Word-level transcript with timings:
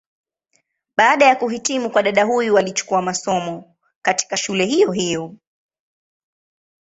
Baada 0.97 1.25
ya 1.25 1.35
kuhitimu 1.35 1.89
kwa 1.91 2.03
dada 2.03 2.23
huyu 2.23 2.57
alichukua 2.57 3.01
masomo, 3.01 3.75
katika 4.03 4.37
shule 4.37 4.65
hiyo 4.65 4.91
hiyo. 4.91 5.35